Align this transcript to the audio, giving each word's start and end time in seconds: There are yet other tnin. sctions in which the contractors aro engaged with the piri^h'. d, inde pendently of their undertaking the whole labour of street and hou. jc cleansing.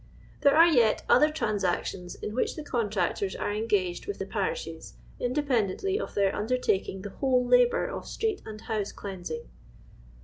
There 0.41 0.55
are 0.57 0.65
yet 0.65 1.03
other 1.07 1.29
tnin. 1.29 1.59
sctions 1.59 2.15
in 2.23 2.33
which 2.33 2.55
the 2.55 2.63
contractors 2.63 3.35
aro 3.35 3.55
engaged 3.55 4.07
with 4.07 4.17
the 4.17 4.25
piri^h'. 4.25 4.63
d, 5.19 5.23
inde 5.23 5.35
pendently 5.47 5.99
of 6.01 6.15
their 6.15 6.35
undertaking 6.35 7.03
the 7.03 7.11
whole 7.11 7.45
labour 7.45 7.85
of 7.85 8.07
street 8.07 8.41
and 8.43 8.61
hou. 8.61 8.81
jc 8.81 8.95
cleansing. 8.95 9.47